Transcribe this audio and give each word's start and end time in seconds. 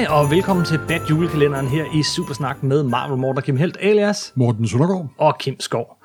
Hej 0.00 0.06
og 0.08 0.30
velkommen 0.30 0.64
til 0.64 0.80
Bad 0.88 1.00
Julekalenderen 1.10 1.66
her 1.66 1.84
i 1.94 2.02
Supersnak 2.02 2.62
med 2.62 2.82
Marvel 2.82 3.18
Morten 3.18 3.42
Kim 3.42 3.56
Helt 3.56 3.76
alias 3.80 4.32
Morten 4.36 4.68
Søndergaard. 4.68 5.08
og 5.18 5.38
Kim 5.38 5.60
Skov. 5.60 5.96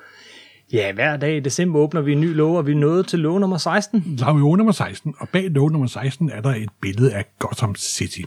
Ja, 0.72 0.92
hver 0.92 1.16
dag 1.16 1.36
i 1.36 1.40
december 1.40 1.78
åbner 1.78 2.00
vi 2.00 2.12
en 2.12 2.20
ny 2.20 2.34
lov, 2.34 2.56
og 2.56 2.66
vi 2.66 2.72
er 2.72 2.76
nået 2.76 3.06
til 3.06 3.18
lov 3.18 3.38
nummer 3.40 3.56
16. 3.56 4.04
Lov 4.18 4.56
nummer 4.56 4.72
16, 4.72 5.14
og 5.18 5.28
bag 5.28 5.50
lov 5.50 5.70
nummer 5.70 5.86
16 5.88 6.30
er 6.30 6.40
der 6.40 6.50
et 6.50 6.68
billede 6.82 7.14
af 7.14 7.24
Gotham 7.38 7.74
City. 7.74 8.20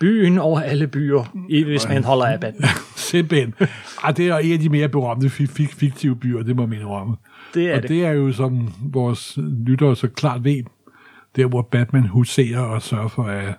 Byen 0.00 0.38
over 0.38 0.60
alle 0.60 0.86
byer, 0.86 1.24
hvis 1.64 1.88
man 1.88 2.04
holder 2.04 2.26
af 2.26 2.40
Batman. 2.40 2.68
Simpelthen. 2.96 3.54
Ah, 4.02 4.16
det 4.16 4.28
er 4.28 4.38
en 4.38 4.52
af 4.52 4.58
de 4.58 4.68
mere 4.68 4.88
berømte 4.88 5.26
fi- 5.26 5.60
fi- 5.60 5.74
fiktive 5.76 6.16
byer, 6.16 6.42
det 6.42 6.56
må 6.56 6.66
man 6.66 6.78
indrømme. 6.78 7.16
Det 7.54 7.70
er 7.70 7.76
og 7.76 7.82
det. 7.82 7.88
det 7.90 8.04
er 8.04 8.10
jo, 8.12 8.32
som 8.32 8.68
vores 8.92 9.38
lyttere 9.66 9.96
så 9.96 10.08
klart 10.08 10.44
ved, 10.44 10.62
der 11.36 11.46
hvor 11.46 11.62
Batman 11.62 12.06
huserer 12.06 12.60
og 12.60 12.82
sørger 12.82 13.08
for 13.08 13.22
at 13.22 13.54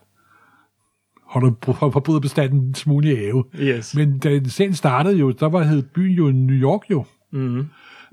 holde 1.27 1.55
for- 1.63 1.89
forbryderbestanden 1.91 2.59
en 2.59 2.75
smule 2.75 3.07
i 3.13 3.25
ave. 3.27 3.43
Yes. 3.59 3.95
Men 3.95 4.19
da 4.19 4.39
serien 4.47 4.73
startede 4.73 5.17
jo, 5.17 5.31
der 5.31 5.45
var 5.49 5.63
hed 5.63 5.81
byen 5.83 6.11
jo 6.15 6.31
New 6.31 6.55
York 6.55 6.81
jo. 6.91 7.05
Mm-hmm. 7.33 7.65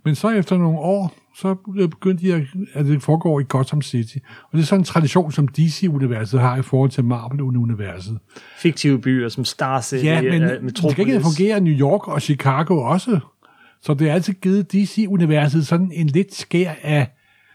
Men 0.04 0.14
så 0.14 0.30
efter 0.30 0.58
nogle 0.58 0.78
år, 0.78 1.14
så 1.36 1.54
begyndte 1.76 2.26
de 2.26 2.34
at, 2.34 2.42
at 2.74 2.84
det 2.86 3.02
foregår 3.02 3.40
i 3.40 3.44
Gotham 3.48 3.82
City. 3.82 4.16
Og 4.42 4.48
det 4.52 4.58
er 4.60 4.66
sådan 4.66 4.80
en 4.80 4.84
tradition, 4.84 5.32
som 5.32 5.48
DC-universet 5.48 6.40
har 6.40 6.56
i 6.56 6.62
forhold 6.62 6.90
til 6.90 7.04
Marvel-universet. 7.04 8.18
Fiktive 8.58 8.98
byer 9.00 9.28
som 9.28 9.44
Star 9.44 9.80
City, 9.80 10.04
Ja, 10.04 10.22
men 10.22 10.42
øh, 10.42 10.50
det 10.50 10.62
Metropolis. 10.62 10.96
kan 10.96 11.06
ikke 11.06 11.20
fungere 11.20 11.60
New 11.60 11.72
York 11.74 12.08
og 12.08 12.22
Chicago 12.22 12.78
også. 12.82 13.18
Så 13.82 13.94
det 13.94 14.08
er 14.08 14.12
altid 14.14 14.32
givet 14.34 14.72
DC-universet 14.72 15.66
sådan 15.66 15.90
en 15.94 16.06
lidt 16.06 16.34
skær 16.34 16.72
af 16.82 17.10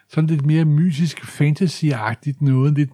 sådan 0.09 0.29
lidt 0.29 0.45
mere 0.45 0.65
mysisk 0.65 1.19
fantasy-agtigt 1.21 2.37
noget. 2.41 2.73
Lidt. 2.77 2.89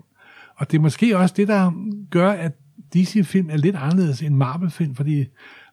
Og 0.57 0.71
det 0.71 0.77
er 0.77 0.81
måske 0.81 1.17
også 1.17 1.33
det, 1.37 1.47
der 1.47 1.71
gør, 2.11 2.29
at 2.29 2.51
DC-film 2.93 3.49
er 3.49 3.57
lidt 3.57 3.75
anderledes 3.75 4.21
end 4.21 4.35
Marvel-film, 4.35 4.95
fordi 4.95 5.25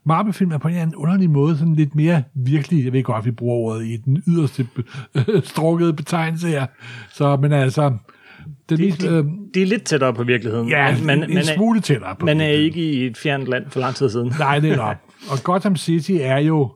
Marvel-film 0.05 0.53
er 0.53 0.59
på 0.59 0.69
en 0.69 0.75
eller 0.75 0.83
anden 0.83 0.97
underlig 0.97 1.31
måde 1.31 1.59
sådan 1.59 1.75
lidt 1.75 1.95
mere 1.95 2.23
virkelig. 2.35 2.85
Jeg 2.85 2.93
ved 2.93 3.03
godt, 3.03 3.19
at 3.19 3.25
vi 3.25 3.31
bruger 3.31 3.57
ordet 3.57 3.87
i 3.87 3.97
den 3.97 4.23
yderste 4.29 4.67
strukkede 5.45 5.93
betegnelse 5.93 6.49
her. 6.49 6.67
Så, 7.13 7.37
men 7.37 7.53
altså... 7.53 7.97
Det, 8.69 8.79
Det, 8.79 9.01
det, 9.01 9.11
øh, 9.11 9.25
det, 9.55 9.63
er 9.63 9.67
lidt 9.67 9.85
tættere 9.85 10.15
på 10.15 10.25
virkeligheden. 10.25 10.69
ja, 10.69 10.97
man, 11.05 11.19
en, 11.19 11.25
en 11.25 11.35
man, 11.35 11.39
er, 11.39 11.55
smule 11.57 11.81
tættere 11.81 12.17
på. 12.17 12.27
man 12.27 12.41
er 12.41 12.49
ikke 12.49 12.93
i 12.93 13.07
et 13.07 13.17
fjernt 13.17 13.49
land 13.49 13.71
for 13.71 13.81
lang 13.81 13.95
tid 13.95 14.11
siden. 14.11 14.33
Nej, 14.39 14.59
det 14.59 14.71
er 14.71 14.77
nok. 14.77 14.97
Og 15.31 15.43
Gotham 15.43 15.77
City 15.77 16.13
er 16.21 16.39
jo... 16.39 16.73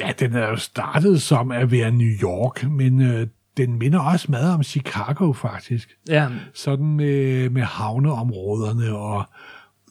Ja, 0.00 0.12
den 0.20 0.32
er 0.32 0.48
jo 0.48 0.56
startet 0.56 1.22
som 1.22 1.50
at 1.50 1.70
være 1.70 1.90
New 1.90 2.12
York, 2.22 2.64
men 2.70 3.02
øh, 3.02 3.26
den 3.56 3.78
minder 3.78 3.98
også 3.98 4.26
meget 4.30 4.54
om 4.54 4.62
Chicago, 4.62 5.32
faktisk. 5.32 5.96
Ja, 6.08 6.28
Sådan 6.54 6.86
med, 6.86 7.48
med 7.50 7.62
havneområderne, 7.62 8.96
og 8.96 9.24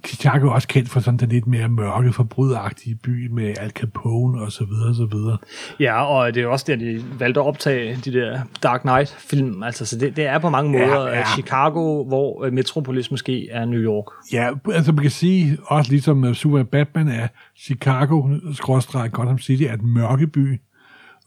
Chicago 0.07 0.47
er 0.47 0.51
også 0.51 0.67
kendt 0.67 0.89
for 0.89 0.99
sådan 0.99 1.17
den 1.17 1.29
lidt 1.29 1.47
mere 1.47 1.69
mørke, 1.69 2.13
forbryderagtige 2.13 2.95
by 2.95 3.27
med 3.27 3.53
Al 3.59 3.69
Capone 3.69 4.41
og 4.41 4.51
så 4.51 4.65
videre, 4.65 4.89
og 4.89 4.95
så 4.95 5.05
videre. 5.05 5.37
ja, 5.79 6.05
og 6.05 6.35
det 6.35 6.43
er 6.43 6.47
også 6.47 6.65
der, 6.67 6.75
de 6.75 7.03
valgte 7.19 7.39
at 7.39 7.45
optage 7.45 7.99
de 8.05 8.13
der 8.13 8.39
Dark 8.63 8.81
Knight-film. 8.81 9.63
Altså, 9.63 9.85
så 9.85 9.97
det, 9.97 10.15
det 10.15 10.25
er 10.25 10.39
på 10.39 10.49
mange 10.49 10.71
måder 10.71 11.07
ja. 11.07 11.17
ja, 11.17 11.25
Chicago, 11.25 12.03
hvor 12.03 12.45
øh, 12.45 12.53
Metropolis 12.53 13.11
måske 13.11 13.49
er 13.49 13.65
New 13.65 13.79
York. 13.79 14.05
Ja, 14.33 14.49
altså 14.73 14.91
man 14.91 15.01
kan 15.01 15.11
sige, 15.11 15.57
også 15.65 15.91
ligesom 15.91 16.25
øh, 16.25 16.33
Superman 16.35 16.65
Batman 16.65 17.07
er 17.07 17.27
Chicago, 17.57 18.29
skråstreg 18.53 19.11
Gotham 19.11 19.39
City, 19.39 19.63
er 19.63 19.73
et 19.73 19.83
mørke 19.83 20.27
by, 20.27 20.61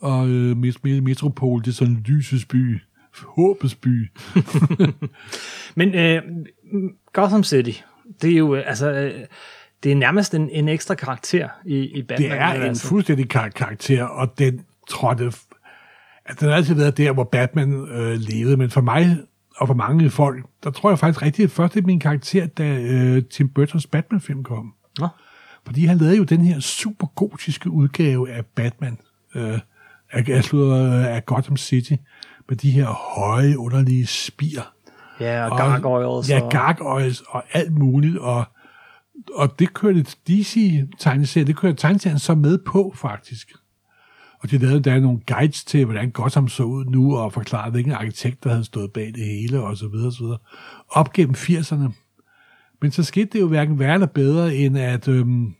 og 0.00 0.28
øh, 0.28 0.56
Met- 0.56 0.80
Met- 0.86 1.00
Metropol, 1.00 1.60
det 1.60 1.68
er 1.68 1.72
sådan 1.72 1.92
en 1.94 2.04
lysets 2.06 2.44
by, 2.44 2.80
håbets 3.22 3.74
by. 3.74 4.10
Men 5.76 5.94
øh, 5.94 6.22
Gotham 7.12 7.44
City, 7.44 7.80
det 8.22 8.32
er 8.32 8.36
jo, 8.36 8.54
øh, 8.54 8.62
altså, 8.66 8.92
øh, 8.92 9.24
det 9.82 9.92
er 9.92 9.96
nærmest 9.96 10.34
en, 10.34 10.50
en 10.50 10.68
ekstra 10.68 10.94
karakter 10.94 11.48
i, 11.66 11.76
i 11.78 12.02
Batman. 12.02 12.30
Det 12.30 12.38
er 12.38 12.52
en 12.52 12.62
altså. 12.62 12.86
fuldstændig 12.86 13.28
kar- 13.28 13.48
karakter, 13.48 14.04
og 14.04 14.38
den 14.38 14.60
trådte... 14.88 15.24
Altså, 16.26 16.40
den 16.40 16.48
har 16.48 16.56
altid 16.56 16.74
været 16.74 16.96
der, 16.96 17.12
hvor 17.12 17.24
Batman 17.24 17.88
øh, 17.88 18.18
levede, 18.18 18.56
men 18.56 18.70
for 18.70 18.80
mig 18.80 19.18
og 19.56 19.66
for 19.66 19.74
mange 19.74 20.10
folk, 20.10 20.46
der 20.64 20.70
tror 20.70 20.90
jeg 20.90 20.98
faktisk 20.98 21.22
rigtigt, 21.22 21.46
at 21.46 21.50
først 21.50 21.74
det 21.74 21.82
er 21.82 21.86
min 21.86 22.00
karakter, 22.00 22.46
da 22.46 22.78
øh, 22.80 23.22
Tim 23.24 23.48
Burtons 23.48 23.86
Batman-film 23.86 24.44
kom. 24.44 24.74
Nå. 24.98 25.08
Fordi 25.66 25.84
han 25.84 25.98
lavede 25.98 26.16
jo 26.16 26.24
den 26.24 26.40
her 26.40 26.60
super 26.60 27.06
gotiske 27.06 27.70
udgave 27.70 28.30
af 28.30 28.46
Batman, 28.46 28.98
øh, 29.34 29.58
af, 30.14 30.44
slutter, 30.44 31.06
af 31.06 31.26
Gotham 31.26 31.56
City, 31.56 31.92
med 32.48 32.56
de 32.56 32.70
her 32.70 32.86
høje, 32.86 33.58
underlige 33.58 34.06
spir. 34.06 34.60
Ja, 35.20 35.50
og 35.50 35.58
gargoyles. 35.58 36.30
Ja, 36.30 36.42
og, 36.42 36.50
gargoyles 36.50 37.20
og 37.20 37.44
alt 37.52 37.72
muligt, 37.72 38.18
og, 38.18 38.44
og 39.34 39.58
det 39.58 39.74
kørte 39.74 40.02
DC-tegneserien, 40.02 41.46
det 41.46 41.56
kørte 41.56 41.76
tegneserien 41.76 42.18
så 42.18 42.34
med 42.34 42.58
på, 42.58 42.92
faktisk. 42.96 43.52
Og 44.42 44.50
de 44.50 44.58
lavede 44.58 44.80
der 44.80 45.00
nogle 45.00 45.20
guides 45.26 45.64
til, 45.64 45.84
hvordan 45.84 46.10
Gotham 46.10 46.48
så 46.48 46.62
ud 46.62 46.84
nu, 46.84 47.16
og 47.16 47.32
forklarede, 47.32 47.70
hvilken 47.70 47.92
arkitekt, 47.92 48.44
der 48.44 48.50
havde 48.50 48.64
stået 48.64 48.92
bag 48.92 49.06
det 49.06 49.24
hele, 49.24 49.62
og 49.62 49.76
så 49.76 49.88
videre, 49.88 50.06
og 50.06 50.12
så 50.12 50.22
videre. 50.22 50.38
Op 50.88 51.12
gennem 51.12 51.34
80'erne. 51.34 51.92
Men 52.80 52.90
så 52.90 53.02
skete 53.02 53.28
det 53.32 53.40
jo 53.40 53.48
hverken 53.48 53.78
værre 53.78 53.94
eller 53.94 54.06
bedre, 54.06 54.54
end 54.54 54.78
at 54.78 55.08
øhm, 55.08 55.54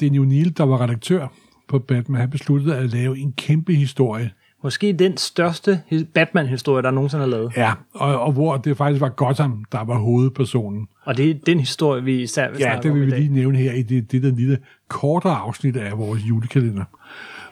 Daniel 0.00 0.28
Neal, 0.28 0.56
der 0.56 0.64
var 0.64 0.80
redaktør 0.80 1.28
på 1.68 1.78
Batman, 1.78 2.20
han 2.20 2.30
besluttede 2.30 2.76
at 2.76 2.92
lave 2.92 3.18
en 3.18 3.32
kæmpe 3.32 3.74
historie, 3.74 4.30
Måske 4.62 4.92
den 4.92 5.16
største 5.16 5.80
hi- 5.92 6.04
Batman-historie, 6.04 6.82
der 6.82 6.90
nogensinde 6.90 7.24
er 7.24 7.28
lavet. 7.28 7.52
Ja, 7.56 7.72
og, 7.94 8.20
og 8.20 8.32
hvor 8.32 8.56
det 8.56 8.76
faktisk 8.76 9.00
var 9.00 9.08
Gotham, 9.08 9.64
der 9.72 9.84
var 9.84 9.98
hovedpersonen. 9.98 10.88
Og 11.04 11.16
det 11.16 11.30
er 11.30 11.34
den 11.46 11.60
historie, 11.60 12.02
vi 12.04 12.22
især 12.22 12.50
vil 12.50 12.58
Ja, 12.60 12.78
det 12.82 12.94
vil 12.94 13.06
vi 13.06 13.10
lige 13.10 13.34
nævne 13.34 13.58
her 13.58 13.72
i 13.72 13.82
det, 13.82 14.12
det 14.12 14.22
der 14.22 14.30
lille 14.34 14.58
kortere 14.88 15.34
afsnit 15.34 15.76
af 15.76 15.98
vores 15.98 16.22
julekalender. 16.22 16.84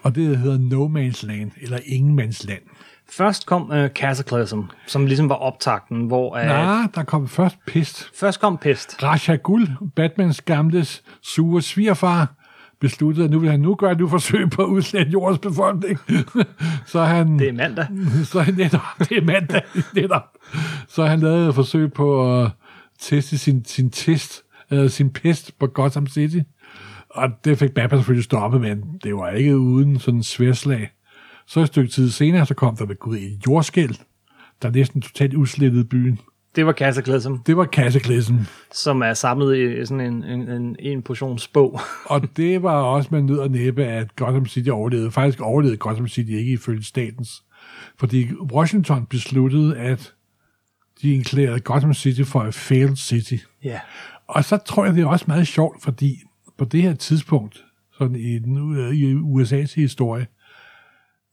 Og 0.03 0.15
det 0.15 0.39
hedder 0.39 0.59
No 0.59 0.87
Man's 0.87 1.27
Land, 1.27 1.51
eller 1.63 1.79
Ingenmands 1.87 2.45
Land. 2.47 2.63
Først 3.11 3.47
kom 3.47 3.71
uh, 3.71 3.87
Cataclysm, 3.87 4.61
som 4.87 5.07
ligesom 5.07 5.29
var 5.29 5.35
optakten, 5.35 6.07
hvor... 6.07 6.31
Uh, 6.39 6.47
Nej, 6.47 6.83
der 6.95 7.03
kom 7.03 7.29
først 7.29 7.57
Pest. 7.67 8.11
Først 8.21 8.41
kom 8.41 8.59
Pest. 8.59 9.03
Raja 9.03 9.37
Gul, 9.37 9.69
Batmans 9.97 10.43
gamle 10.43 10.87
sure 11.23 11.63
svigerfar, 11.63 12.35
besluttede, 12.87 13.25
at 13.25 13.31
nu 13.31 13.39
vil 13.39 13.51
han 13.51 13.61
nu 13.61 13.75
gøre 13.75 13.95
nu 13.95 14.09
forsøg 14.09 14.51
på 14.51 14.63
at 14.63 14.67
udslette 14.67 15.13
jordens 15.13 15.39
befolkning. 15.39 15.99
så 16.93 17.03
han... 17.05 17.39
Det 17.39 17.49
er 17.49 17.53
mandag. 17.53 17.87
så 18.31 18.41
han 18.41 18.55
netop, 18.55 18.81
det 18.99 19.19
er 19.19 19.25
mandag, 19.25 19.63
netop. 19.97 20.23
Så 20.89 21.07
han 21.07 21.21
lavede 21.21 21.49
et 21.49 21.55
forsøg 21.55 21.93
på 21.93 22.41
at 22.43 22.51
teste 22.99 23.39
sin, 23.39 23.65
sin 23.65 23.91
test, 23.91 24.43
øh, 24.71 24.91
sin 24.91 25.11
pest 25.11 25.59
på 25.59 25.67
Gotham 25.67 26.07
City. 26.07 26.39
Og 27.11 27.29
det 27.45 27.59
fik 27.59 27.73
Batman 27.73 27.99
selvfølgelig 27.99 28.25
stoppet, 28.25 28.61
men 28.61 28.83
det 29.05 29.15
var 29.15 29.31
ikke 29.31 29.59
uden 29.59 29.99
sådan 29.99 30.19
en 30.19 30.23
sværslag. 30.23 30.91
Så 31.47 31.61
et 31.61 31.67
stykke 31.67 31.93
tid 31.93 32.11
senere, 32.11 32.47
så 32.47 32.55
kom 32.55 32.77
der 32.77 32.87
ved 32.87 32.99
Gud 32.99 33.17
et 33.17 33.41
jordskæld, 33.47 33.95
der 34.63 34.71
næsten 34.71 35.01
totalt 35.01 35.35
udslettede 35.35 35.85
byen. 35.85 36.21
Det 36.57 36.67
var 36.67 36.73
Cataclysm, 36.73 37.35
Det 37.47 37.57
var 37.57 37.65
kasseklæsen. 37.65 38.49
som 38.73 39.03
er 39.03 39.15
samlet 39.15 39.57
i 39.57 39.87
sådan 39.87 40.01
en, 40.01 40.25
en, 40.25 40.49
en, 40.49 40.77
en 40.79 41.03
portion 41.03 41.39
bog. 41.53 41.81
Og 42.07 42.37
det 42.37 42.63
var 42.63 42.75
også 42.83 43.09
med 43.13 43.23
nød 43.23 43.39
og 43.39 43.51
næppe, 43.51 43.85
at 43.85 44.17
Gotham 44.17 44.47
City 44.47 44.69
overlevede. 44.69 45.11
Faktisk 45.11 45.41
overlevede 45.41 45.77
Gotham 45.77 46.09
City 46.09 46.31
ikke 46.31 46.53
ifølge 46.53 46.85
statens. 46.85 47.43
Fordi 47.99 48.29
Washington 48.53 49.07
besluttede, 49.07 49.77
at 49.77 50.13
de 51.03 51.19
erklærede 51.19 51.61
Gotham 51.61 51.95
City 51.95 52.23
for 52.23 52.41
a 52.41 52.51
failed 52.51 52.97
city. 52.97 53.37
Ja. 53.65 53.81
Og 54.29 54.45
så 54.45 54.57
tror 54.57 54.85
jeg, 54.85 54.95
det 54.95 55.03
er 55.03 55.07
også 55.07 55.25
meget 55.29 55.47
sjovt, 55.47 55.83
fordi 55.83 56.23
på 56.59 56.65
det 56.65 56.83
her 56.83 56.95
tidspunkt, 56.95 57.65
sådan 57.99 58.17
i, 58.17 58.39
den, 58.39 58.77
i 58.95 59.15
USA's 59.15 59.75
historie, 59.75 60.27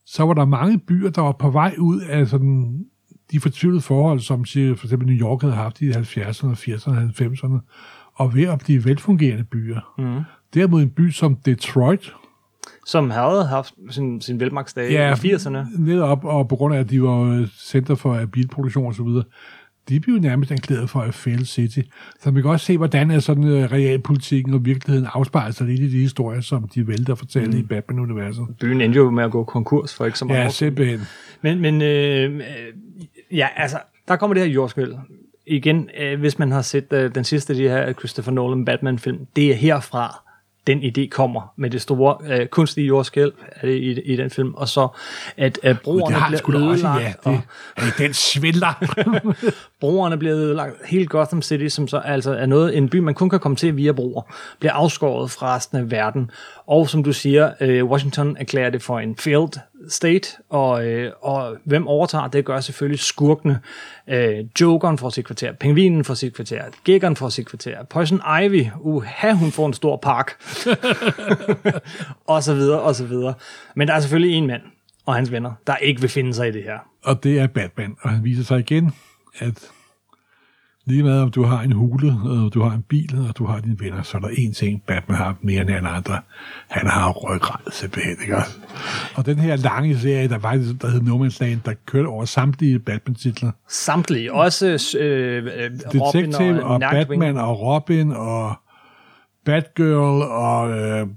så 0.05 0.23
var 0.23 0.33
der 0.33 0.45
mange 0.45 0.79
byer, 0.79 1.09
der 1.09 1.21
var 1.21 1.31
på 1.31 1.49
vej 1.49 1.75
ud 1.77 2.01
af 2.01 2.27
sådan 2.27 2.85
de 3.33 3.39
fortvivlede 3.39 3.81
forhold, 3.81 4.19
som 4.19 4.45
for 4.45 4.85
eksempel 4.85 5.07
New 5.07 5.17
York 5.17 5.41
havde 5.41 5.53
haft 5.53 5.81
i 5.81 5.89
70'erne, 5.89 6.53
80'erne, 6.55 7.21
90'erne, 7.21 7.59
og 8.15 8.35
ved 8.35 8.43
at 8.47 8.59
blive 8.59 8.85
velfungerende 8.85 9.43
byer. 9.43 9.93
Mm. 9.97 10.21
Derimod 10.53 10.81
en 10.81 10.89
by 10.89 11.09
som 11.11 11.35
Detroit, 11.35 12.13
Som 12.87 13.09
havde 13.09 13.45
haft 13.45 13.73
sin, 13.89 14.21
sin 14.21 14.39
velmagtsdage 14.39 14.91
Ja. 14.91 15.15
i 15.23 15.33
80'erne. 15.33 15.81
netop, 15.81 16.25
og 16.25 16.47
på 16.47 16.55
grund 16.55 16.75
af, 16.75 16.79
at 16.79 16.89
de 16.89 17.01
var 17.03 17.21
øh, 17.21 17.47
center 17.47 17.95
for 17.95 18.13
øh, 18.13 18.27
bilproduktion 18.27 18.85
og 18.85 18.95
så 18.95 19.03
videre, 19.03 19.23
de 19.89 19.99
blev 19.99 20.15
nærmest 20.17 20.51
anklaget 20.51 20.89
for 20.89 20.99
at 20.99 21.13
fail 21.13 21.45
city. 21.45 21.79
Så 22.21 22.31
man 22.31 22.41
kan 22.41 22.51
også 22.51 22.65
se, 22.65 22.77
hvordan 22.77 23.11
er 23.11 23.19
sådan 23.19 23.43
uh, 23.43 23.49
realpolitikken 23.49 24.53
og 24.53 24.65
virkeligheden 24.65 25.07
afspejler 25.13 25.51
sig 25.53 25.67
lidt 25.67 25.79
i 25.79 25.89
de 25.91 26.01
historier, 26.01 26.41
som 26.41 26.67
de 26.75 26.87
vælter 26.87 27.13
at 27.13 27.19
fortælle 27.19 27.51
mm. 27.51 27.57
i 27.57 27.63
Batman-universet. 27.63 28.45
Byen 28.59 28.81
endte 28.81 28.97
jo 28.97 29.09
med 29.09 29.23
at 29.23 29.31
gå 29.31 29.43
konkurs 29.43 29.93
for 29.93 30.05
ikke 30.05 30.19
så 30.19 30.25
mange 30.25 30.41
Ja, 30.41 30.49
simpelthen. 30.49 30.99
Men, 31.41 31.59
men 31.59 31.81
øh, 31.81 32.35
øh, 32.35 32.41
ja, 33.33 33.47
altså, 33.55 33.77
der 34.07 34.15
kommer 34.15 34.33
det 34.33 34.43
her 34.43 34.49
jordskæld. 34.49 34.95
Igen, 35.45 35.89
øh, 35.99 36.19
hvis 36.19 36.39
man 36.39 36.51
har 36.51 36.61
set 36.61 36.93
øh, 36.93 37.15
den 37.15 37.23
sidste 37.23 37.53
af 37.53 37.57
de 37.57 37.69
her 37.69 37.93
Christopher 37.93 38.31
Nolan 38.31 38.65
Batman-film, 38.65 39.27
det 39.35 39.51
er 39.51 39.55
herfra 39.55 40.23
den 40.67 40.83
idé 40.83 41.07
kommer 41.07 41.53
med 41.55 41.69
det 41.69 41.81
store 41.81 42.17
øh, 42.27 42.47
kunstige 42.47 42.87
jordskælv 42.87 43.33
er 43.55 43.67
det 43.67 43.75
i, 43.75 44.01
i 44.01 44.15
den 44.15 44.29
film, 44.29 44.53
og 44.53 44.67
så 44.67 44.87
at, 45.37 45.59
at 45.63 45.81
broerne 45.81 46.15
Det 46.35 46.43
bliver 46.45 46.69
også, 46.69 46.87
ødelagt, 46.87 47.03
ja. 47.03 47.13
og 47.25 47.33
Det, 47.33 47.93
hey, 47.97 48.05
den 48.05 48.13
svindler. 48.13 48.83
broerne 49.81 50.17
bliver 50.17 50.35
ødelagt. 50.35 50.75
Hele 50.85 51.05
Gotham 51.05 51.41
City, 51.41 51.67
som 51.67 51.87
så 51.87 51.97
altså 51.97 52.33
er 52.33 52.45
noget, 52.45 52.77
en 52.77 52.89
by, 52.89 52.95
man 52.95 53.13
kun 53.13 53.29
kan 53.29 53.39
komme 53.39 53.55
til 53.55 53.77
via 53.77 53.91
broer, 53.91 54.21
bliver 54.59 54.73
afskåret 54.73 55.31
fra 55.31 55.55
resten 55.55 55.77
af 55.77 55.91
verden. 55.91 56.31
Og 56.67 56.89
som 56.89 57.03
du 57.03 57.13
siger, 57.13 57.51
øh, 57.61 57.85
Washington 57.85 58.37
erklærer 58.39 58.69
det 58.69 58.81
for 58.81 58.99
en 58.99 59.15
failed 59.15 59.59
state, 59.89 60.27
og, 60.49 60.85
øh, 60.85 61.11
og 61.21 61.57
hvem 61.65 61.87
overtager 61.87 62.27
det, 62.27 62.45
gør 62.45 62.59
selvfølgelig 62.59 62.99
skurkene. 62.99 63.59
Øh, 64.07 64.45
Jokeren 64.61 64.97
får 64.97 65.09
sit 65.09 65.25
kvarter, 65.25 65.53
Pingvinen 65.53 66.03
får 66.03 66.13
sit 66.13 66.33
kvarter, 66.33 66.63
Gækkeren 66.83 67.15
får 67.15 67.29
sit 67.29 67.47
kvarter, 67.47 67.83
Poison 67.83 68.21
Ivy, 68.43 68.65
uha, 68.79 69.31
hun 69.31 69.51
får 69.51 69.65
en 69.67 69.73
stor 69.73 69.97
park, 69.97 70.31
og 72.33 72.43
så 72.43 72.53
videre, 72.53 72.81
og 72.81 72.95
så 72.95 73.05
videre. 73.05 73.33
Men 73.75 73.87
der 73.87 73.93
er 73.93 73.99
selvfølgelig 73.99 74.37
en 74.37 74.47
mand 74.47 74.61
og 75.05 75.15
hans 75.15 75.31
venner, 75.31 75.51
der 75.67 75.75
ikke 75.75 76.01
vil 76.01 76.09
finde 76.09 76.33
sig 76.33 76.47
i 76.47 76.51
det 76.51 76.63
her. 76.63 76.79
og 77.03 77.23
det 77.23 77.39
er 77.39 77.47
Batman. 77.47 77.95
Og 78.01 78.09
han 78.09 78.23
viser 78.23 78.43
sig 78.43 78.59
igen, 78.59 78.91
at 79.39 79.69
lige 80.85 81.03
med 81.03 81.19
om 81.19 81.31
du 81.31 81.43
har 81.43 81.61
en 81.61 81.71
hule, 81.71 82.17
og 82.25 82.53
du 82.53 82.61
har 82.61 82.71
en 82.71 82.81
bil, 82.81 83.25
og 83.29 83.37
du 83.37 83.45
har 83.45 83.59
dine 83.59 83.75
venner, 83.79 84.01
så 84.01 84.17
er 84.17 84.21
der 84.21 84.27
en 84.37 84.53
ting, 84.53 84.83
Batman 84.87 85.17
har 85.17 85.37
mere 85.41 85.61
end 85.61 85.69
alle 85.69 85.89
andre. 85.89 86.19
Han 86.67 86.87
har 86.87 87.11
ryggrad 87.11 87.71
simpelthen, 87.71 88.17
ikke 88.21 88.37
også? 88.37 88.57
Og 89.15 89.25
den 89.25 89.39
her 89.39 89.55
lange 89.55 89.99
serie, 89.99 90.29
der 90.29 90.37
var 90.37 90.51
der 90.51 90.87
hed 90.89 91.01
No 91.01 91.25
Man's 91.25 91.37
Land, 91.39 91.59
der 91.65 91.73
kørte 91.85 92.07
over 92.07 92.25
samtlige 92.25 92.79
Batman-titler. 92.79 93.51
Samtlige, 93.69 94.33
også 94.33 94.97
øh, 94.99 95.45
øh, 95.45 95.71
Robin 95.95 96.25
Detective 96.25 96.63
og, 96.63 96.73
og. 96.73 96.79
Batman 96.79 97.37
og 97.37 97.61
Robin 97.61 98.11
og 98.11 98.53
Batgirl 99.45 100.21
og 100.21 100.71
øh, 100.71 101.07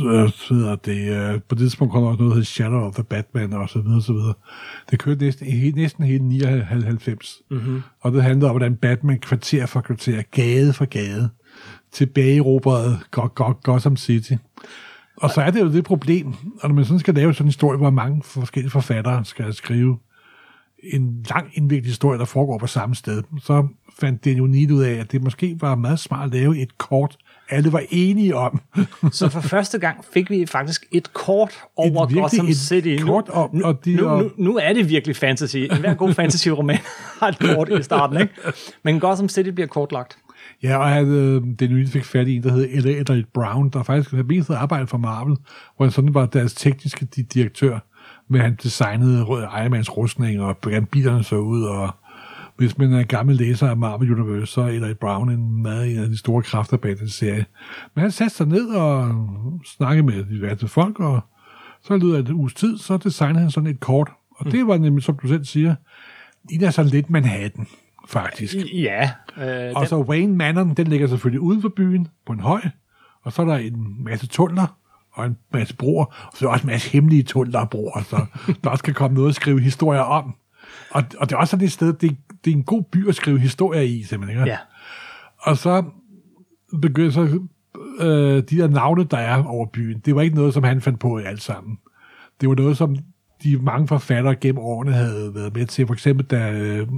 øh, 0.00 0.76
det, 0.84 1.32
øh, 1.34 1.40
på 1.48 1.54
det 1.54 1.58
tidspunkt 1.58 1.92
kom 1.92 2.02
der 2.02 2.08
også 2.10 2.18
noget, 2.22 2.30
der 2.30 2.36
hed 2.36 2.44
Shadow 2.44 2.80
of 2.80 2.94
the 2.94 3.02
Batman 3.04 3.52
og 3.52 3.68
så 3.68 3.80
videre, 3.80 4.02
så 4.02 4.12
videre. 4.12 4.34
Det 4.90 4.98
kørte 4.98 5.24
næsten, 5.24 5.46
he- 5.46 5.74
næsten 5.74 6.04
hele 6.04 6.24
99. 6.24 7.42
Mm-hmm. 7.50 7.82
Og 8.00 8.12
det 8.12 8.22
handlede 8.22 8.50
om, 8.50 8.52
hvordan 8.52 8.76
Batman 8.76 9.18
kvarter 9.18 9.66
for 9.66 9.80
kvarter, 9.80 10.22
gade 10.30 10.72
for 10.72 10.84
gade, 10.84 11.28
tilbage 11.92 12.36
erobret 12.36 12.98
Go- 13.10 13.28
Go- 13.34 13.54
Gotham 13.62 13.96
City. 13.96 14.32
Og 15.16 15.30
så 15.30 15.40
er 15.40 15.50
det 15.50 15.60
jo 15.60 15.72
det 15.72 15.84
problem, 15.84 16.26
og 16.62 16.68
når 16.68 16.74
man 16.74 16.84
sådan 16.84 16.98
skal 16.98 17.14
lave 17.14 17.34
sådan 17.34 17.44
en 17.44 17.48
historie, 17.48 17.78
hvor 17.78 17.90
mange 17.90 18.22
forskellige 18.24 18.70
forfattere 18.70 19.24
skal 19.24 19.54
skrive 19.54 19.98
en 20.82 21.26
lang 21.30 21.50
indviklet 21.54 21.86
historie, 21.86 22.18
der 22.18 22.24
foregår 22.24 22.58
på 22.58 22.66
samme 22.66 22.94
sted, 22.94 23.22
så 23.40 23.68
fandt 24.00 24.24
det 24.24 24.38
jo 24.38 24.44
ud 24.44 24.82
af, 24.82 24.92
at 24.92 25.12
det 25.12 25.22
måske 25.22 25.56
var 25.60 25.74
meget 25.74 25.98
smart 25.98 26.24
at 26.26 26.32
lave 26.40 26.58
et 26.58 26.78
kort, 26.78 27.16
alle 27.52 27.72
var 27.72 27.82
enige 27.90 28.36
om. 28.36 28.60
Så 29.12 29.28
for 29.28 29.40
første 29.40 29.78
gang 29.78 30.04
fik 30.14 30.30
vi 30.30 30.46
faktisk 30.46 30.84
et 30.92 31.12
kort 31.12 31.52
over 31.76 32.06
virkelig 32.06 32.22
Gotham 32.22 32.46
et 32.48 32.56
City. 32.56 32.96
kort 33.02 33.28
om- 33.28 33.50
nu, 33.52 33.64
og 33.64 33.84
de- 33.84 33.96
nu, 33.96 34.06
og- 34.08 34.22
nu, 34.22 34.30
nu 34.36 34.56
er 34.62 34.72
det 34.72 34.88
virkelig 34.88 35.16
fantasy. 35.16 35.56
En 35.56 35.76
hver 35.80 35.94
god 35.94 36.14
fantasy-roman 36.14 36.78
har 37.20 37.28
et 37.28 37.38
kort 37.38 37.68
i 37.68 37.82
starten, 37.82 38.20
ikke? 38.20 38.34
Men 38.84 39.00
Gotham 39.00 39.28
City 39.28 39.50
bliver 39.50 39.66
kortlagt. 39.68 40.18
Ja, 40.62 40.76
og 40.76 40.88
han, 40.88 41.06
øh, 41.08 41.42
den 41.58 41.70
nye 41.70 41.86
fik 41.88 42.04
fat 42.04 42.28
i 42.28 42.36
en, 42.36 42.42
der 42.42 42.52
hed 42.52 42.68
Ella 42.70 43.00
Edric 43.00 43.24
Brown, 43.34 43.70
der 43.70 43.82
faktisk 43.82 44.10
havde 44.10 44.24
mest 44.24 44.50
arbejde 44.50 44.86
for 44.86 44.98
Marvel, 44.98 45.36
hvor 45.76 45.84
han 45.86 45.90
sådan 45.92 46.14
var 46.14 46.26
deres 46.26 46.54
tekniske 46.54 47.06
di- 47.16 47.22
direktør, 47.34 47.78
men 48.30 48.40
han 48.40 48.56
designede 48.62 49.26
Iron 49.30 49.70
Mans 49.70 49.96
rustning, 49.96 50.40
og 50.40 50.56
hvordan 50.62 50.86
bilerne 50.86 51.24
så 51.24 51.36
ud, 51.36 51.62
og 51.62 51.90
hvis 52.56 52.78
man 52.78 52.92
er 52.92 52.98
en 52.98 53.06
gammel 53.06 53.36
læser 53.36 53.68
af 53.68 53.76
Marvel 53.76 54.20
Universe, 54.20 54.52
så 54.52 54.60
er 54.60 54.66
Edric 54.68 54.96
Brown 54.96 55.30
en 55.30 55.62
meget 55.62 55.92
en 55.92 55.98
af 55.98 56.08
de 56.08 56.18
store 56.18 56.42
kræfter 56.42 56.76
bag 56.76 56.98
den 56.98 57.08
serie. 57.08 57.46
Men 57.94 58.02
han 58.02 58.10
satte 58.10 58.36
sig 58.36 58.46
ned 58.46 58.68
og 58.68 59.14
snakkede 59.64 60.06
med 60.06 60.24
diverse 60.24 60.68
folk, 60.68 61.00
og 61.00 61.20
så 61.82 61.96
lød 61.96 62.14
af 62.14 62.20
et 62.20 62.30
uges 62.30 62.54
tid, 62.54 62.78
så 62.78 62.96
designede 62.96 63.40
han 63.40 63.50
sådan 63.50 63.70
et 63.70 63.80
kort, 63.80 64.10
og 64.36 64.52
det 64.52 64.66
var 64.66 64.78
nemlig, 64.78 65.04
som 65.04 65.18
du 65.22 65.28
selv 65.28 65.44
siger, 65.44 65.74
ligner 66.50 66.70
sådan 66.70 66.90
lidt 66.90 67.10
Manhattan, 67.10 67.66
faktisk. 68.08 68.54
Ja. 68.74 69.10
Øh, 69.36 69.72
Og 69.74 69.80
den, 69.80 69.88
så 69.88 70.00
Wayne 70.00 70.36
Manor, 70.36 70.64
den 70.64 70.86
ligger 70.86 71.06
selvfølgelig 71.06 71.40
uden 71.40 71.62
for 71.62 71.68
byen 71.68 72.08
på 72.26 72.32
en 72.32 72.40
høj, 72.40 72.60
og 73.22 73.32
så 73.32 73.42
er 73.42 73.46
der 73.46 73.56
en 73.56 74.04
masse 74.04 74.26
tunneler 74.26 74.76
og 75.12 75.26
en 75.26 75.36
masse 75.52 75.76
broer, 75.76 76.04
og 76.04 76.32
så 76.34 76.44
er 76.44 76.48
der 76.48 76.52
også 76.52 76.62
en 76.66 76.70
masse 76.70 76.90
hemmelige 76.90 77.22
tunneler 77.22 77.58
og 77.60 77.70
broer, 77.70 78.02
så 78.02 78.26
der 78.64 78.70
også 78.70 78.84
kan 78.84 78.94
komme 78.94 79.14
noget 79.14 79.28
at 79.28 79.34
skrive 79.34 79.60
historier 79.60 80.00
om. 80.00 80.34
Og, 80.90 81.04
og 81.18 81.30
det 81.30 81.34
er 81.34 81.38
også 81.40 81.50
sådan 81.50 81.66
et 81.66 81.72
sted, 81.72 81.92
det, 81.92 82.16
det 82.44 82.52
er 82.52 82.56
en 82.56 82.64
god 82.64 82.82
by 82.82 83.08
at 83.08 83.14
skrive 83.14 83.38
historier 83.38 83.80
i, 83.80 84.02
simpelthen. 84.02 84.40
Ikke? 84.40 84.50
ja. 84.50 84.58
Og 85.38 85.56
så 85.56 85.84
begynder 86.80 87.10
så 87.10 87.40
øh, 88.00 88.36
de 88.36 88.42
der 88.42 88.68
navne, 88.68 89.04
der 89.04 89.18
er 89.18 89.44
over 89.44 89.66
byen, 89.66 89.98
det 89.98 90.14
var 90.14 90.22
ikke 90.22 90.36
noget, 90.36 90.54
som 90.54 90.64
han 90.64 90.80
fandt 90.80 91.00
på 91.00 91.18
i 91.18 91.22
alt 91.22 91.42
sammen. 91.42 91.78
Det 92.40 92.48
var 92.48 92.54
noget, 92.54 92.76
som 92.76 92.96
de 93.42 93.58
mange 93.58 93.88
forfattere 93.88 94.36
gennem 94.36 94.58
årene 94.58 94.92
havde 94.92 95.34
været 95.34 95.54
med 95.54 95.66
til. 95.66 95.86
For 95.86 95.94
eksempel, 95.94 96.26
da 96.26 96.52
øh, 96.52 96.88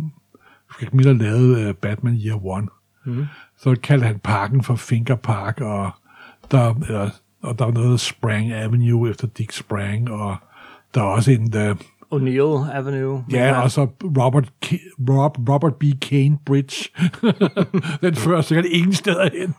Frank 0.71 0.95
Miller 0.95 1.13
lavede 1.13 1.63
øh, 1.63 1.75
Batman 1.75 2.21
Year 2.25 2.47
One, 2.47 2.67
mm. 3.05 3.27
så 3.59 3.77
kaldte 3.83 4.07
han 4.07 4.19
parken 4.19 4.63
for 4.63 4.75
Finger 4.75 5.17
Park, 5.17 5.61
og 5.61 5.91
der, 6.51 6.75
eller, 6.75 7.11
og 7.43 7.59
der 7.59 7.65
var 7.65 7.73
noget 7.73 8.01
Sprang 8.01 8.53
Avenue 8.53 9.11
efter 9.11 9.27
Dick 9.27 9.53
Sprang, 9.53 10.11
og 10.11 10.37
der 10.95 11.01
er 11.01 11.07
også 11.07 11.31
en, 11.31 11.53
der, 11.53 11.75
O'Neill 12.15 12.77
Avenue. 12.77 13.25
Ja, 13.31 13.63
og 13.63 13.71
så 13.71 13.87
Robert, 14.03 14.53
K- 14.65 15.11
Rob, 15.11 15.49
Robert 15.49 15.75
B. 15.75 15.85
Kane 16.03 16.39
Bridge. 16.47 16.91
den 18.09 18.15
fører 18.15 18.41
sikkert 18.41 18.67
ingen 18.67 18.93
steder 18.93 19.29
hen. 19.39 19.55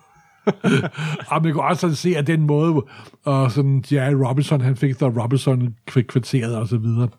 og 1.27 1.43
man 1.43 1.53
kan 1.53 1.61
også 1.61 1.81
sådan 1.81 1.95
se, 1.95 2.15
at 2.17 2.27
den 2.27 2.41
måde, 2.41 2.83
og 3.25 3.51
sådan 3.51 3.83
Jerry 3.91 4.13
Robinson, 4.13 4.61
han 4.61 4.75
fik 4.75 4.99
der 4.99 5.21
Robinson 5.23 5.75
kvarteret 5.87 6.55
og 6.55 6.67
så 6.67 6.77
videre. 6.77 7.09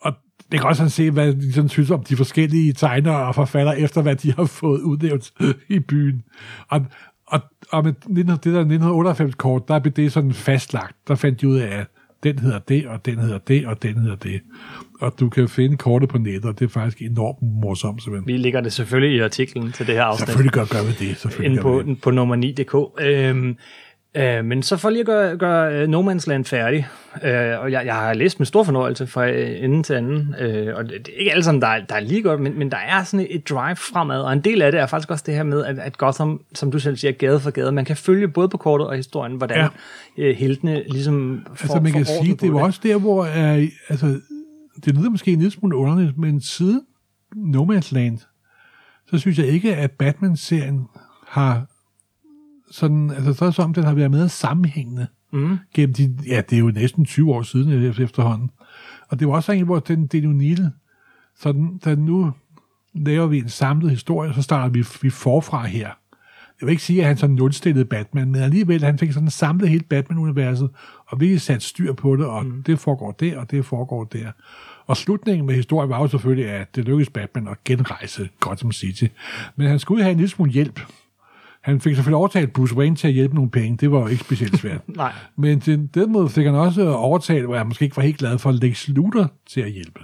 Og 0.00 0.12
det 0.52 0.60
kan 0.60 0.68
også 0.68 0.78
sådan 0.78 0.90
se, 0.90 1.10
hvad 1.10 1.34
de 1.34 1.52
sådan 1.52 1.68
synes 1.68 1.90
om 1.90 2.04
de 2.04 2.16
forskellige 2.16 2.72
tegnere 2.72 3.26
og 3.26 3.34
forfattere, 3.34 3.80
efter 3.80 4.02
hvad 4.02 4.16
de 4.16 4.32
har 4.32 4.44
fået 4.44 4.80
udnævnt 4.80 5.32
i 5.68 5.78
byen. 5.78 6.22
Og, 6.68 6.80
og, 7.26 7.40
og 7.72 7.84
med 7.84 7.92
19, 8.06 8.36
det 8.36 8.44
der 8.44 9.14
1998-kort, 9.14 9.68
der 9.68 9.78
blev 9.78 9.92
det 9.92 10.12
sådan 10.12 10.32
fastlagt. 10.32 10.96
Der 11.08 11.14
fandt 11.14 11.40
de 11.40 11.48
ud 11.48 11.56
af, 11.56 11.78
at 11.78 11.86
den 12.32 12.38
hedder 12.38 12.58
det, 12.58 12.86
og 12.86 13.06
den 13.06 13.18
hedder 13.18 13.38
det, 13.38 13.66
og 13.66 13.82
den 13.82 13.98
hedder 13.98 14.16
det. 14.16 14.40
Og 15.00 15.14
du 15.20 15.28
kan 15.28 15.48
finde 15.48 15.76
kortet 15.76 16.08
på 16.08 16.18
nettet, 16.18 16.44
og 16.44 16.58
det 16.58 16.64
er 16.64 16.68
faktisk 16.68 17.02
enormt 17.02 17.38
morsomt, 17.42 18.02
simpelthen. 18.02 18.26
Vi 18.26 18.36
lægger 18.36 18.60
det 18.60 18.72
selvfølgelig 18.72 19.16
i 19.16 19.20
artiklen 19.20 19.72
til 19.72 19.86
det 19.86 19.94
her 19.94 20.02
afsnit. 20.02 20.26
Selvfølgelig 20.26 20.52
gør, 20.52 20.64
gør 20.64 20.82
vi 20.82 21.08
det. 21.08 21.40
Inde 21.44 21.62
på, 21.62 21.84
på 22.02 22.10
nummer 22.10 22.36
9.dk. 22.36 23.04
Øhm, 23.06 23.56
øh, 24.16 24.44
men 24.44 24.62
så 24.62 24.76
for 24.76 24.90
lige 24.90 25.00
at 25.00 25.06
gøre, 25.06 25.36
gøre 25.36 25.74
øh, 25.74 25.88
No 25.88 26.12
Man's 26.12 26.24
Land 26.26 26.44
færdig, 26.44 26.88
øh, 27.22 27.60
og 27.60 27.72
jeg, 27.72 27.86
jeg 27.86 27.94
har 27.94 28.14
læst 28.14 28.40
med 28.40 28.46
stor 28.46 28.62
fornøjelse 28.62 29.06
fra 29.06 29.28
øh, 29.28 29.64
ende 29.64 29.82
til 29.82 29.94
anden, 29.94 30.34
øh, 30.40 30.76
og 30.76 30.84
det, 30.84 31.06
det 31.06 31.14
er 31.14 31.18
ikke 31.18 31.32
alle 31.32 31.44
sammen, 31.44 31.62
der 31.62 31.68
er, 31.68 31.84
der 31.84 31.94
er 31.94 32.00
lige 32.00 32.22
godt, 32.22 32.40
men, 32.40 32.58
men 32.58 32.70
der 32.70 32.76
er 32.76 33.04
sådan 33.04 33.26
et 33.30 33.48
drive 33.48 33.76
fremad, 33.76 34.20
og 34.20 34.32
en 34.32 34.40
del 34.40 34.62
af 34.62 34.72
det 34.72 34.80
er 34.80 34.86
faktisk 34.86 35.10
også 35.10 35.24
det 35.26 35.34
her 35.34 35.42
med, 35.42 35.64
at, 35.64 35.78
at 35.78 35.98
Gotham, 35.98 36.40
som 36.54 36.70
du 36.70 36.78
selv 36.78 36.96
siger, 36.96 37.12
gade 37.12 37.40
for 37.40 37.50
gade, 37.50 37.72
man 37.72 37.84
kan 37.84 37.96
følge 37.96 38.28
både 38.28 38.48
på 38.48 38.56
kortet 38.56 38.86
og 38.86 38.96
historien, 38.96 39.36
hvordan 39.36 39.70
ja. 40.18 40.22
øh, 40.24 40.36
heltene 40.36 40.82
ligesom 40.88 41.46
får, 41.54 41.64
Altså, 41.64 41.80
man 41.80 41.92
kan 41.92 42.04
sige, 42.04 42.34
det 42.34 42.52
var 42.52 42.62
også 42.62 42.80
der, 42.82 42.98
hvor 42.98 43.22
øh, 43.24 43.68
altså, 43.88 44.20
det 44.84 44.96
lyder 44.96 45.10
måske 45.10 45.32
en 45.32 45.38
lille 45.38 45.52
smule 45.52 45.76
underligt, 45.76 46.18
men 46.18 46.40
siden 46.40 46.80
No 47.36 47.64
Man's 47.64 47.94
Land, 47.94 48.18
så 49.10 49.18
synes 49.18 49.38
jeg 49.38 49.46
ikke, 49.46 49.76
at 49.76 49.90
Batman-serien 49.90 50.88
har 51.26 51.66
sådan, 52.70 53.10
altså 53.10 53.32
så 53.32 53.44
er 53.44 53.48
det 53.48 53.56
som, 53.56 53.74
den 53.74 53.84
har 53.84 53.94
været 53.94 54.10
med 54.10 54.28
sammenhængende 54.28 55.06
Mm. 55.32 55.58
gennem 55.74 55.94
de, 55.94 56.18
ja, 56.26 56.42
det 56.50 56.56
er 56.56 56.60
jo 56.60 56.70
næsten 56.70 57.04
20 57.04 57.34
år 57.34 57.42
siden 57.42 57.84
efterhånden. 57.84 58.50
Og 59.08 59.20
det 59.20 59.28
var 59.28 59.34
også 59.34 59.52
en, 59.52 59.64
hvor 59.64 59.78
den 59.78 60.08
Neal, 60.12 60.70
så 61.38 61.52
den, 61.52 61.80
den 61.84 61.98
nu 61.98 62.32
laver 62.94 63.26
vi 63.26 63.38
en 63.38 63.48
samlet 63.48 63.90
historie, 63.90 64.34
så 64.34 64.42
starter 64.42 64.68
vi, 64.68 64.84
vi 65.02 65.10
forfra 65.10 65.64
her. 65.64 65.88
Jeg 66.60 66.66
vil 66.66 66.70
ikke 66.70 66.82
sige, 66.82 67.00
at 67.00 67.06
han 67.06 67.16
sådan 67.16 67.36
nulstillede 67.36 67.84
Batman, 67.84 68.30
men 68.30 68.42
alligevel, 68.42 68.84
han 68.84 68.98
fik 68.98 69.12
sådan 69.12 69.30
samlet 69.30 69.68
hele 69.68 69.84
Batman-universet, 69.84 70.68
og 71.06 71.20
virkelig 71.20 71.40
sat 71.40 71.62
styr 71.62 71.92
på 71.92 72.16
det, 72.16 72.26
og 72.26 72.46
mm. 72.46 72.62
det 72.62 72.78
foregår 72.78 73.12
der, 73.12 73.38
og 73.38 73.50
det 73.50 73.64
foregår 73.64 74.04
der. 74.04 74.32
Og 74.86 74.96
slutningen 74.96 75.46
med 75.46 75.54
historien 75.54 75.90
var 75.90 76.00
jo 76.00 76.08
selvfølgelig, 76.08 76.50
at 76.50 76.76
det 76.76 76.84
lykkedes 76.84 77.10
Batman 77.10 77.48
at 77.48 77.64
genrejse 77.64 78.28
Gotham 78.40 78.72
City. 78.72 79.04
Men 79.56 79.68
han 79.68 79.78
skulle 79.78 80.02
have 80.02 80.10
en 80.12 80.16
lille 80.18 80.30
smule 80.30 80.52
hjælp. 80.52 80.80
Han 81.66 81.80
fik 81.80 81.94
selvfølgelig 81.94 82.16
overtalt 82.16 82.52
Bruce 82.52 82.76
Wayne 82.76 82.96
til 82.96 83.08
at 83.08 83.14
hjælpe 83.14 83.34
nogle 83.34 83.50
penge. 83.50 83.76
Det 83.76 83.92
var 83.92 84.00
jo 84.00 84.06
ikke 84.06 84.24
specielt 84.24 84.58
svært. 84.62 84.80
Nej. 84.88 85.12
Men 85.36 85.60
til 85.60 85.88
den 85.94 86.12
måde 86.12 86.28
fik 86.28 86.46
han 86.46 86.54
også 86.54 86.94
overtalt, 86.94 87.44
hvor 87.44 87.54
jeg 87.56 87.66
måske 87.66 87.84
ikke 87.84 87.96
var 87.96 88.02
helt 88.02 88.18
glad 88.18 88.38
for, 88.38 88.52
Lex 88.52 88.88
Luthor 88.88 89.32
til 89.48 89.60
at 89.60 89.70
hjælpe. 89.70 90.00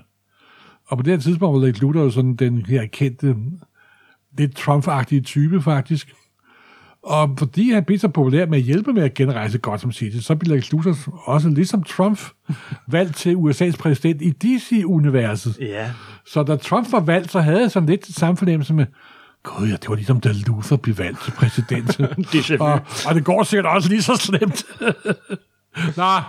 Og 0.87 0.97
på 0.97 1.03
det 1.03 1.13
her 1.13 1.21
tidspunkt 1.21 1.61
var 1.61 1.67
Lex 1.67 1.81
Luthor 1.81 2.11
sådan 2.11 2.35
den 2.35 2.67
her 2.67 2.87
kendte, 2.87 3.37
lidt 4.39 4.59
Trump-agtige 4.59 5.21
type 5.21 5.63
faktisk. 5.63 6.13
Og 7.03 7.35
fordi 7.39 7.71
han 7.73 7.85
blev 7.85 7.99
så 7.99 8.09
populær 8.09 8.47
med 8.47 8.59
at 8.59 8.65
hjælpe 8.65 8.93
med 8.93 9.03
at 9.03 9.15
genrejse 9.15 9.59
Gotham 9.59 9.93
City, 9.93 10.17
så 10.17 10.35
blev 10.35 10.57
Lex 10.57 10.73
Luthor 10.73 10.97
også 11.25 11.49
ligesom 11.49 11.83
Trump 11.83 12.21
valgt 12.87 13.17
til 13.17 13.35
USA's 13.35 13.77
præsident 13.77 14.23
i 14.23 14.31
DC-universet. 14.31 15.59
Ja. 15.61 15.91
Så 16.27 16.43
da 16.43 16.57
Trump 16.57 16.93
var 16.93 17.01
valgt, 17.01 17.31
så 17.31 17.41
havde 17.41 17.61
jeg 17.61 17.71
sådan 17.71 17.89
lidt 17.89 18.07
samme 18.07 18.37
fornemmelse 18.37 18.75
med, 18.75 18.87
Gud, 19.43 19.69
ja, 19.69 19.73
det 19.73 19.89
var 19.89 19.95
ligesom, 19.95 20.21
da 20.21 20.33
Luther 20.47 20.77
blev 20.77 20.99
valgt 20.99 21.23
til 21.25 21.31
præsident. 21.31 21.99
Vu. 22.01 22.65
og, 22.65 22.81
og 23.07 23.15
det 23.15 23.25
går 23.25 23.43
sikkert 23.43 23.67
også 23.67 23.89
lige 23.89 24.03
så 24.03 24.17
slemt. 24.17 24.65
Nå, 25.97 26.21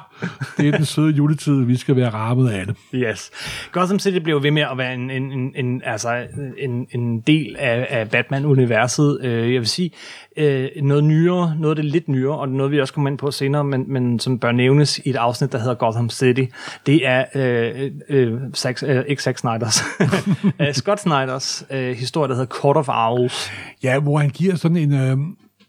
det 0.57 0.67
er 0.67 0.71
den 0.77 0.85
søde 0.85 1.11
juletid, 1.11 1.63
vi 1.63 1.75
skal 1.77 1.95
være 1.95 2.09
rammet 2.09 2.49
af 2.49 2.65
det. 2.65 2.75
Yes. 2.93 3.31
Gotham 3.71 3.99
City 3.99 4.17
blev 4.17 4.43
ved 4.43 4.51
med 4.51 4.61
at 4.61 4.77
være 4.77 4.93
en, 4.93 5.11
en, 5.11 5.31
en, 5.31 5.53
en, 5.55 5.81
altså 5.85 6.27
en, 6.57 6.87
en 6.91 7.19
del 7.19 7.55
af, 7.59 7.87
af 7.89 8.09
Batman-universet. 8.09 9.19
Øh, 9.21 9.53
jeg 9.53 9.59
vil 9.59 9.67
sige, 9.67 9.91
øh, 10.37 10.69
noget 10.83 11.03
nyere, 11.03 11.55
noget 11.59 11.71
af 11.71 11.75
det 11.75 11.85
lidt 11.85 12.07
nyere, 12.07 12.37
og 12.37 12.49
noget 12.49 12.71
vi 12.71 12.81
også 12.81 12.93
kommer 12.93 13.09
ind 13.09 13.17
på 13.17 13.31
senere, 13.31 13.63
men, 13.63 13.85
men 13.87 14.19
som 14.19 14.39
bør 14.39 14.51
nævnes 14.51 14.99
i 14.99 15.09
et 15.09 15.15
afsnit, 15.15 15.51
der 15.51 15.59
hedder 15.59 15.75
Gotham 15.75 16.09
City, 16.09 16.43
det 16.85 17.07
er 17.07 17.25
øh, 17.35 17.91
øh, 18.09 18.39
Zack, 18.53 18.83
øh, 18.83 19.03
ikke 19.07 19.23
Zack 19.23 19.37
Snyders, 19.37 19.83
øh, 20.61 20.73
Scott 20.73 20.99
Snyders 20.99 21.65
øh, 21.71 21.95
historie, 21.95 22.29
der 22.29 22.35
hedder 22.35 22.49
Court 22.49 22.77
of 22.77 22.89
Owls. 22.89 23.51
Ja, 23.83 23.99
hvor 23.99 24.17
han 24.17 24.29
giver 24.29 24.55
sådan 24.55 24.77
en, 24.77 24.93
øh, 24.93 25.17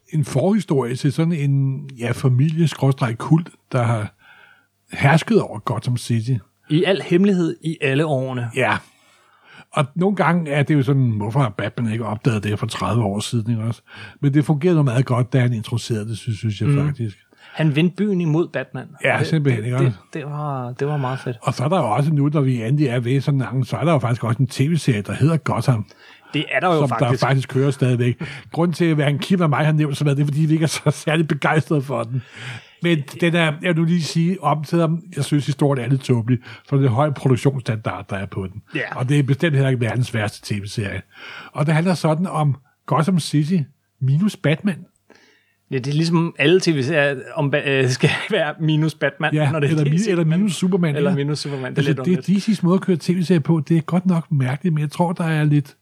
en 0.08 0.24
forhistorie 0.24 0.96
til 0.96 1.12
sådan 1.12 1.32
en 1.32 1.84
ja, 1.98 2.12
familie 2.12 2.68
kult, 3.18 3.50
der 3.72 3.82
har 3.82 4.14
hersket 4.92 5.42
over 5.42 5.58
Gotham 5.58 5.96
City. 5.96 6.34
I 6.70 6.84
al 6.84 7.02
hemmelighed 7.02 7.56
i 7.62 7.78
alle 7.80 8.06
årene. 8.06 8.50
Ja. 8.56 8.76
Og 9.72 9.84
nogle 9.94 10.16
gange 10.16 10.50
er 10.50 10.62
det 10.62 10.74
jo 10.74 10.82
sådan, 10.82 11.10
hvorfor 11.10 11.40
har 11.40 11.48
Batman 11.48 11.92
ikke 11.92 12.04
opdaget 12.04 12.44
det 12.44 12.58
for 12.58 12.66
30 12.66 13.04
år 13.04 13.20
siden? 13.20 13.50
Ikke 13.50 13.62
også? 13.62 13.82
Men 14.20 14.34
det 14.34 14.44
fungerede 14.44 14.84
meget 14.84 15.06
godt, 15.06 15.32
da 15.32 15.40
han 15.40 15.52
introducerede 15.52 16.08
det, 16.08 16.18
synes, 16.18 16.38
synes 16.38 16.60
jeg 16.60 16.68
mm. 16.68 16.86
faktisk. 16.86 17.18
Han 17.54 17.76
vendte 17.76 17.96
byen 17.96 18.20
imod 18.20 18.48
Batman. 18.48 18.86
Ja, 19.04 19.16
det, 19.18 19.26
simpelthen. 19.26 19.64
Ikke? 19.64 19.78
Det, 19.78 19.94
det, 20.14 20.24
var, 20.24 20.72
det 20.72 20.86
var 20.86 20.96
meget 20.96 21.18
fedt. 21.18 21.36
Og 21.42 21.54
så 21.54 21.64
er 21.64 21.68
der 21.68 21.78
jo 21.78 21.90
også 21.90 22.12
nu, 22.12 22.28
når 22.28 22.40
vi 22.40 22.62
endelig 22.62 22.86
er 22.86 23.00
ved 23.00 23.20
sådan 23.20 23.42
en 23.54 23.64
så 23.64 23.76
er 23.76 23.84
der 23.84 23.92
jo 23.92 23.98
faktisk 23.98 24.24
også 24.24 24.38
en 24.38 24.46
tv-serie, 24.46 25.02
der 25.02 25.12
hedder 25.12 25.36
Gotham. 25.36 25.86
Det 26.34 26.44
er 26.50 26.60
der 26.60 26.74
jo 26.74 26.80
som 26.80 26.88
faktisk. 26.88 27.20
der 27.20 27.26
faktisk 27.26 27.48
kører 27.48 27.70
stadigvæk. 27.70 28.22
Grunden 28.52 28.74
til, 28.74 28.84
at 28.84 28.94
hverken 28.94 29.18
Kim 29.18 29.40
og 29.40 29.50
mig 29.50 29.66
har 29.66 29.72
nævnt 29.72 29.96
så 29.96 30.04
meget, 30.04 30.16
det 30.16 30.22
er, 30.22 30.26
fordi 30.26 30.40
vi 30.40 30.52
ikke 30.52 30.62
er 30.62 30.66
så 30.66 30.90
særlig 30.90 31.28
begejstrede 31.28 31.82
for 31.82 32.02
den. 32.02 32.22
Men 32.82 33.02
den 33.20 33.34
er, 33.34 33.52
jeg 33.62 33.68
vil 33.68 33.76
nu 33.76 33.84
lige 33.84 34.02
sige, 34.02 34.42
om 34.42 34.64
selvom 34.64 35.02
jeg 35.16 35.24
synes, 35.24 35.46
historien 35.46 35.84
er 35.84 35.88
lidt 35.88 36.02
tåbelig, 36.02 36.38
er 36.72 36.76
det 36.76 36.90
høj 36.90 37.10
produktionsstandard, 37.10 38.08
der 38.10 38.16
er 38.16 38.26
på 38.26 38.46
den. 38.46 38.62
Ja. 38.74 38.96
Og 38.96 39.08
det 39.08 39.18
er 39.18 39.22
bestemt 39.22 39.54
heller 39.54 39.70
ikke 39.70 39.80
verdens 39.80 40.14
værste 40.14 40.54
tv-serie. 40.54 41.02
Og 41.52 41.66
det 41.66 41.74
handler 41.74 41.94
sådan 41.94 42.26
om 42.26 42.56
Gotham 42.86 43.20
City 43.20 43.56
minus 44.00 44.36
Batman. 44.36 44.84
Ja, 45.70 45.78
det 45.78 45.86
er 45.86 45.92
ligesom 45.92 46.34
alle 46.38 46.60
tv-serier 46.60 47.16
om, 47.34 47.54
øh, 47.66 47.88
skal 47.88 48.10
være 48.30 48.54
minus 48.60 48.94
Batman. 48.94 49.34
Ja, 49.34 49.50
når 49.50 49.60
det 49.60 49.72
er 49.72 49.76
eller, 49.76 49.96
DC, 49.96 50.06
eller 50.08 50.24
minus 50.24 50.52
Superman. 50.54 50.96
Eller 50.96 51.14
minus 51.14 51.38
Superman. 51.38 51.76
Det 51.76 51.84
er 51.84 51.88
Altså, 51.88 52.04
lidt 52.04 52.26
det 52.26 52.38
DC's 52.38 52.60
måde 52.62 52.74
at 52.74 52.80
køre 52.80 52.96
tv-serie 53.00 53.40
på. 53.40 53.60
Det 53.68 53.76
er 53.76 53.80
godt 53.80 54.06
nok 54.06 54.32
mærkeligt, 54.32 54.74
men 54.74 54.82
jeg 54.82 54.90
tror, 54.90 55.12
der 55.12 55.24
er 55.24 55.44
lidt, 55.44 55.76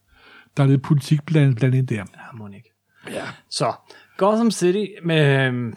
der 0.56 0.62
er 0.62 0.66
lidt 0.66 0.82
politik 0.82 1.26
blandt, 1.26 1.56
blandt 1.56 1.74
ind 1.74 1.86
der. 1.86 1.94
Ja, 1.96 2.02
må 2.34 2.48
ikke. 2.48 2.72
Ja. 3.10 3.24
Så, 3.50 3.72
Gotham 4.16 4.50
City 4.50 4.84
med... 5.04 5.46
øhm, 5.46 5.74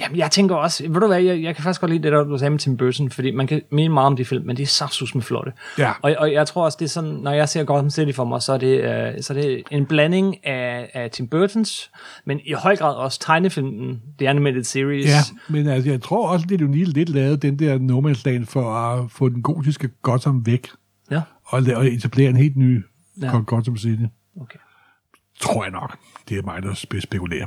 Jamen, 0.00 0.18
jeg 0.18 0.30
tænker 0.30 0.54
også, 0.54 0.82
ved 0.88 1.00
du 1.00 1.06
hvad, 1.06 1.20
jeg, 1.20 1.42
jeg 1.42 1.54
kan 1.54 1.62
faktisk 1.62 1.80
godt 1.80 1.90
lide 1.90 2.02
det, 2.02 2.12
der 2.12 2.24
du 2.24 2.38
sagde 2.38 2.50
med 2.50 2.58
Tim 2.58 2.76
Burton, 2.76 3.10
fordi 3.10 3.30
man 3.30 3.46
kan 3.46 3.62
mene 3.72 3.94
meget 3.94 4.06
om 4.06 4.16
de 4.16 4.24
film, 4.24 4.46
men 4.46 4.56
de 4.56 4.62
er 4.62 4.66
saftsus 4.66 5.14
med 5.14 5.22
flotte. 5.22 5.52
Ja. 5.78 5.92
Og, 6.02 6.14
og 6.18 6.32
jeg 6.32 6.46
tror 6.46 6.64
også, 6.64 6.76
det 6.80 6.84
er 6.84 6.88
sådan, 6.88 7.10
når 7.10 7.30
jeg 7.30 7.48
ser 7.48 7.64
Gotham 7.64 7.90
City 7.90 8.12
for 8.16 8.24
mig, 8.24 8.42
så 8.42 8.52
er 8.52 8.58
det, 8.58 8.80
øh, 8.80 9.22
så 9.22 9.32
er 9.32 9.42
det 9.42 9.62
en 9.70 9.86
blanding 9.86 10.46
af, 10.46 10.90
af 10.94 11.10
Tim 11.10 11.28
Burtons, 11.28 11.90
men 12.24 12.40
i 12.44 12.52
høj 12.52 12.76
grad 12.76 12.94
også 12.94 13.20
tegnefilmen, 13.20 14.02
The 14.18 14.28
Animated 14.28 14.64
Series. 14.64 15.06
Ja, 15.06 15.20
men 15.48 15.68
altså, 15.68 15.90
jeg 15.90 16.02
tror 16.02 16.28
også, 16.28 16.46
det 16.48 16.60
er 16.60 16.64
jo 16.66 16.72
lige 16.72 16.84
lidt 16.84 17.08
lavet 17.08 17.42
den 17.42 17.58
der 17.58 17.78
No 17.78 18.00
Man's 18.00 18.22
Land 18.24 18.46
for 18.46 18.74
at 18.74 19.10
få 19.10 19.28
den 19.28 19.42
gotiske 19.42 19.88
Gotham 20.02 20.46
væk 20.46 20.68
ja. 21.10 21.20
og, 21.44 21.62
og 21.74 21.86
etablere 21.86 22.30
en 22.30 22.36
helt 22.36 22.56
ny 22.56 22.84
ja. 23.22 23.38
Gotham 23.46 23.76
City. 23.76 24.02
Okay. 24.40 24.58
Tror 25.40 25.64
jeg 25.64 25.72
nok. 25.72 25.96
Det 26.28 26.38
er 26.38 26.42
mig, 26.42 26.62
der 26.62 26.72
spe- 26.72 27.00
spekulerer. 27.00 27.46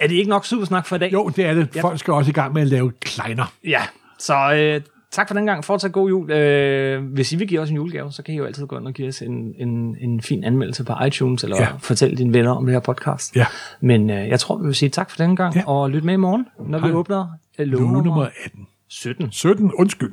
Er 0.00 0.06
det 0.06 0.14
ikke 0.14 0.30
nok 0.30 0.44
supersnak 0.46 0.86
for 0.86 0.96
i 0.96 0.98
dag? 0.98 1.12
Jo, 1.12 1.28
det 1.28 1.46
er 1.46 1.54
det. 1.54 1.68
Ja. 1.76 1.82
Folk 1.82 1.98
skal 1.98 2.14
også 2.14 2.30
i 2.30 2.32
gang 2.32 2.52
med 2.54 2.62
at 2.62 2.68
lave 2.68 2.92
kleiner. 3.00 3.52
Ja, 3.64 3.82
så 4.18 4.52
øh, 4.54 4.80
tak 5.10 5.28
for 5.28 5.34
den 5.34 5.46
gang. 5.46 5.64
Fortsat 5.64 5.92
god 5.92 6.08
jul. 6.08 6.30
Øh, 6.30 7.04
hvis 7.04 7.32
I 7.32 7.36
vil 7.36 7.48
give 7.48 7.60
os 7.60 7.70
en 7.70 7.76
julegave, 7.76 8.12
så 8.12 8.22
kan 8.22 8.34
I 8.34 8.36
jo 8.36 8.44
altid 8.44 8.66
gå 8.66 8.78
ind 8.78 8.86
og 8.86 8.92
give 8.92 9.08
os 9.08 9.22
en, 9.22 9.54
en, 9.58 9.96
en 10.00 10.22
fin 10.22 10.44
anmeldelse 10.44 10.84
på 10.84 10.92
iTunes, 11.06 11.44
eller 11.44 11.56
ja. 11.56 11.68
Fortælle 11.78 12.16
dine 12.16 12.32
venner 12.34 12.50
om 12.50 12.66
det 12.66 12.72
her 12.74 12.80
podcast. 12.80 13.36
Ja. 13.36 13.46
Men 13.80 14.10
øh, 14.10 14.28
jeg 14.28 14.40
tror, 14.40 14.58
vi 14.58 14.66
vil 14.66 14.74
sige 14.74 14.88
tak 14.88 15.10
for 15.10 15.16
den 15.16 15.36
gang, 15.36 15.54
ja. 15.56 15.62
Og 15.66 15.90
lyt 15.90 16.04
med 16.04 16.14
i 16.14 16.16
morgen, 16.16 16.46
når 16.66 16.78
vi 16.78 16.86
Hej. 16.86 16.94
åbner 16.96 17.26
øh, 17.58 17.66
Låge 17.66 17.82
nummer 17.84 18.02
nummer 18.02 18.28
18. 18.44 18.66
17. 18.88 19.32
17, 19.32 19.72
undskyld. 19.74 20.12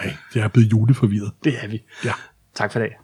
Ej, 0.00 0.12
jeg 0.34 0.44
er 0.44 0.48
blevet 0.48 0.72
juleforvirret. 0.72 1.32
Det 1.44 1.54
er 1.62 1.68
vi. 1.68 1.82
Ja. 2.04 2.12
Tak 2.54 2.72
for 2.72 2.78
i 2.78 2.82
dag. 2.82 2.96